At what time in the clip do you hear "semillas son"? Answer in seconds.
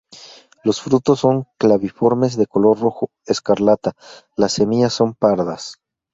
4.53-5.13